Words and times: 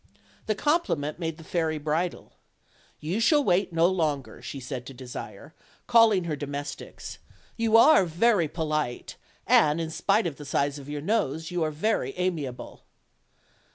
This 0.47 0.57
compliment 0.57 1.19
made 1.19 1.37
the 1.37 1.43
fairy 1.43 1.77
bridle. 1.77 2.33
"You 2.99 3.19
shall 3.19 3.43
wait 3.43 3.71
no 3.71 3.85
longer," 3.85 4.41
said 4.41 4.81
she 4.81 4.85
to 4.85 4.93
Desire, 4.95 5.53
calling 5.85 6.23
her 6.23 6.35
domes 6.35 6.75
tics; 6.75 7.19
"you 7.55 7.77
are 7.77 8.03
very 8.05 8.47
polite, 8.47 9.15
and, 9.45 9.79
in 9.79 9.91
spite 9.91 10.25
of 10.25 10.37
the 10.37 10.43
size 10.45 10.79
of 10.79 10.89
your 10.89 11.01
nose, 11.01 11.51
you 11.51 11.61
are 11.61 11.69
very 11.69 12.15
amiable." 12.17 12.83